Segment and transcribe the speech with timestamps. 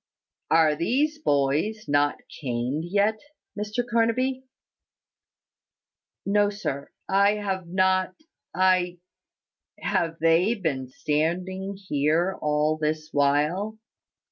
[0.49, 3.19] "Are these boys not caned yet,
[3.55, 4.45] Mr Carnaby?"
[6.25, 8.15] "No, sir: I have not
[8.51, 8.97] I"
[9.93, 13.77] "Have they been standing here all this while?"